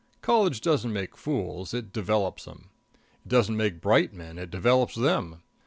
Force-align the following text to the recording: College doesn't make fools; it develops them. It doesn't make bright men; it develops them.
College 0.23 0.61
doesn't 0.61 0.91
make 0.93 1.15
fools; 1.15 1.75
it 1.75 1.93
develops 1.93 2.45
them. 2.45 2.71
It 3.23 3.27
doesn't 3.29 3.55
make 3.55 3.81
bright 3.81 4.11
men; 4.11 4.39
it 4.39 4.49
develops 4.49 4.95
them. 4.95 5.43